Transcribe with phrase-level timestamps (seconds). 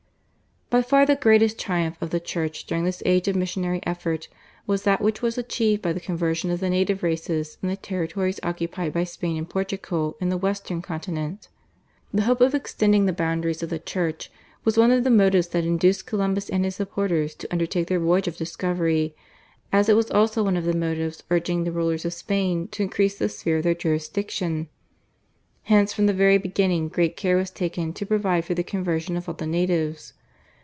[0.73, 4.29] By far the greatest triumph of the Church during this age of missionary effort
[4.65, 8.39] was that which was achieved by the conversion of the native races in the territories
[8.41, 11.49] occupied by Spain and Portugal in the western continent.
[12.13, 14.31] The hope of extending the boundaries of the Church
[14.63, 18.29] was one of the motives that induced Columbus and his supporters to undertake their voyage
[18.29, 19.13] of discovery,
[19.73, 23.17] as it was also one of the motives urging the rulers of Spain to increase
[23.19, 24.69] the sphere of their jurisdiction.
[25.63, 29.27] Hence from the very beginning great care was taken to provide for the conversion of
[29.27, 30.13] all the natives.